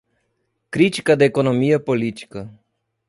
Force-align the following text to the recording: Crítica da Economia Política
Crítica 0.71 1.15
da 1.15 1.25
Economia 1.25 1.79
Política 1.79 2.51